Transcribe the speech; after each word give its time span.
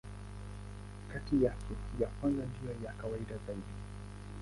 Kati 1.11 1.43
yake, 1.43 1.73
ya 1.99 2.07
kwanza 2.07 2.43
ndiyo 2.49 2.71
ya 2.85 2.91
kawaida 2.93 3.35
zaidi. 3.47 3.71